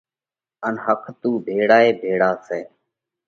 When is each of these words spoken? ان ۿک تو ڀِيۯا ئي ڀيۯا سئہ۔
ان 0.65 0.73
ۿک 0.85 1.03
تو 1.21 1.29
ڀِيۯا 1.45 1.77
ئي 1.83 1.89
ڀيۯا 1.99 2.29
سئہ۔ 2.45 2.59